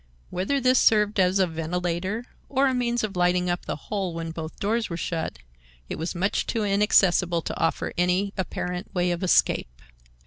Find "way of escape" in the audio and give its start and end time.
8.95-9.69